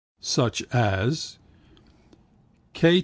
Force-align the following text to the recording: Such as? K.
Such 0.19 0.63
as? 0.73 1.37
K. 2.73 2.99